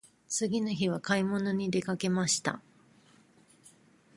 [0.27, 2.59] 次の日は買い物に出かけました。